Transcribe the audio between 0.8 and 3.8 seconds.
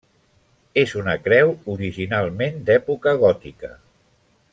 És una creu originalment d'època gòtica.